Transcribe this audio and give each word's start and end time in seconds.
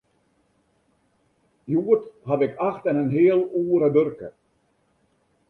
Hjoed 1.69 2.03
haw 2.27 2.41
ik 2.47 2.55
acht 2.69 2.83
en 2.89 2.99
in 3.03 3.11
heal 3.17 3.41
oere 3.61 3.89
wurke. 3.95 4.29